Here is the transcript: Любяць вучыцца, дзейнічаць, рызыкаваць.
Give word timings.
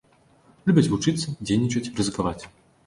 Любяць 0.71 0.85
вучыцца, 0.93 1.37
дзейнічаць, 1.45 1.87
рызыкаваць. 2.03 2.43